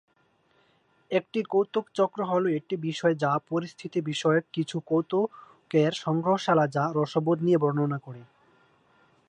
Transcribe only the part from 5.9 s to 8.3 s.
সংগ্রহশালা যা রসবোধ নিয়ে বর্ণনা করে।